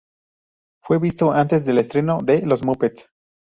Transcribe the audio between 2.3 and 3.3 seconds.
"Los Muppets".